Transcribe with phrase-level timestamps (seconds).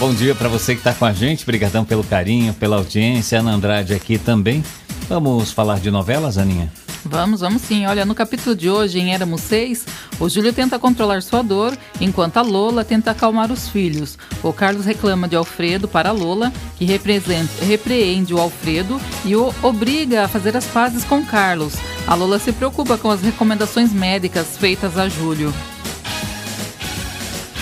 [0.00, 1.42] Bom dia para você que está com a gente.
[1.42, 3.38] Obrigadão pelo carinho, pela audiência.
[3.38, 4.64] Ana Andrade aqui também.
[5.06, 6.72] Vamos falar de novelas, Aninha?
[7.04, 7.84] Vamos, vamos sim.
[7.84, 9.84] Olha, no capítulo de hoje, em Éramos Seis,
[10.18, 14.16] o Júlio tenta controlar sua dor, enquanto a Lola tenta acalmar os filhos.
[14.42, 20.24] O Carlos reclama de Alfredo para a Lola, que repreende o Alfredo e o obriga
[20.24, 21.74] a fazer as pazes com Carlos.
[22.06, 25.52] A Lola se preocupa com as recomendações médicas feitas a Júlio.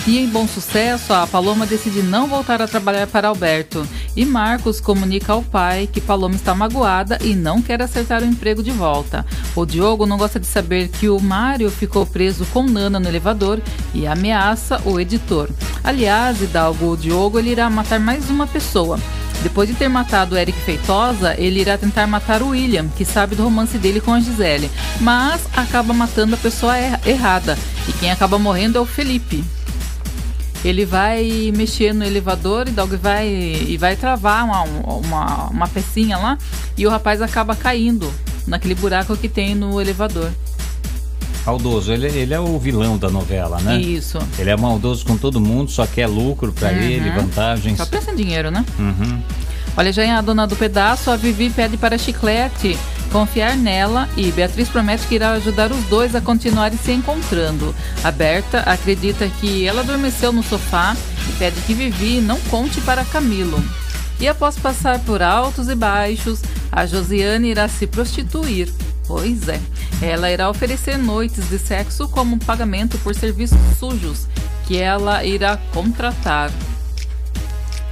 [0.09, 3.87] E em bom sucesso, a Paloma decide não voltar a trabalhar para Alberto.
[4.15, 8.63] E Marcos comunica ao pai que Paloma está magoada e não quer acertar o emprego
[8.63, 9.23] de volta.
[9.55, 13.61] O Diogo não gosta de saber que o Mário ficou preso com Nana no elevador
[13.93, 15.47] e ameaça o editor.
[15.83, 18.99] Aliás, Hidalgo, o Diogo ele irá matar mais uma pessoa.
[19.43, 23.43] Depois de ter matado Eric Feitosa, ele irá tentar matar o William, que sabe do
[23.43, 27.55] romance dele com a Gisele, mas acaba matando a pessoa er errada.
[27.87, 29.45] E quem acaba morrendo é o Felipe.
[30.63, 36.17] Ele vai mexer no elevador e Dog vai e vai travar uma, uma, uma pecinha
[36.17, 36.37] lá
[36.77, 38.11] e o rapaz acaba caindo
[38.45, 40.29] naquele buraco que tem no elevador.
[41.45, 43.79] Maldoso, ele, ele é o vilão da novela, né?
[43.79, 44.19] Isso.
[44.37, 46.79] Ele é maldoso com todo mundo, só quer lucro para uhum.
[46.79, 47.77] ele, vantagens.
[47.77, 48.63] Só pensa em dinheiro, né?
[48.77, 49.21] Uhum.
[49.75, 52.77] Olha, já em A Dona do Pedaço, a Vivi pede para Chiclete
[53.09, 57.75] confiar nela e Beatriz promete que irá ajudar os dois a continuarem se encontrando.
[58.03, 60.95] A Berta acredita que ela adormeceu no sofá
[61.27, 63.63] e pede que Vivi não conte para Camilo.
[64.19, 68.71] E após passar por altos e baixos, a Josiane irá se prostituir.
[69.07, 69.59] Pois é,
[70.01, 74.27] ela irá oferecer noites de sexo como pagamento por serviços sujos
[74.67, 76.51] que ela irá contratar.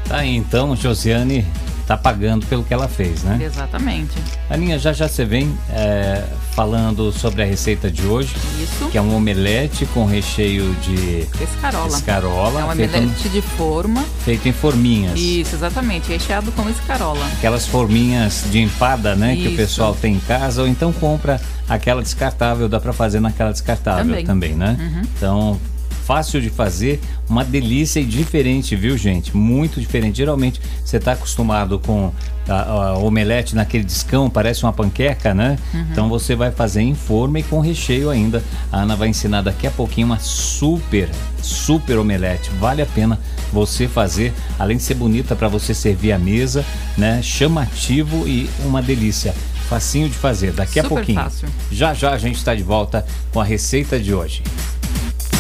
[0.07, 1.45] Tá então, Josiane
[1.87, 3.39] tá pagando pelo que ela fez, né?
[3.41, 4.17] Exatamente.
[4.49, 6.21] Aninha, já já você vem é,
[6.51, 8.35] falando sobre a receita de hoje.
[8.61, 8.89] Isso.
[8.89, 11.87] Que é um omelete com recheio de escarola.
[11.87, 14.03] escarola é um omelete de forma.
[14.25, 15.17] Feito em forminhas.
[15.17, 16.09] Isso, exatamente.
[16.09, 17.25] Recheado com escarola.
[17.37, 19.33] Aquelas forminhas de empada, né?
[19.33, 19.43] Isso.
[19.43, 20.61] Que o pessoal tem em casa.
[20.63, 22.67] Ou então compra aquela descartável.
[22.67, 24.77] Dá para fazer naquela descartável também, também né?
[24.77, 25.01] Uhum.
[25.15, 25.59] Então
[26.07, 29.35] fácil de fazer, uma delícia e diferente, viu, gente?
[29.35, 30.15] Muito diferente.
[30.15, 32.13] Geralmente você está acostumado com
[32.47, 35.59] a, a, omelete naquele discão, parece uma panqueca, né?
[35.73, 35.85] Uhum.
[35.91, 38.41] Então você vai fazer em forma e com recheio ainda.
[38.71, 41.09] A Ana vai ensinar daqui a pouquinho uma super,
[41.41, 42.49] super omelete.
[42.51, 43.19] Vale a pena
[43.51, 46.63] você fazer, além de ser bonita para você servir à mesa,
[46.97, 47.21] né?
[47.21, 49.35] Chamativo e uma delícia.
[49.67, 51.21] Facinho de fazer, daqui Super a pouquinho.
[51.21, 51.49] Fácil.
[51.69, 54.41] Já já a gente está de volta com a receita de hoje.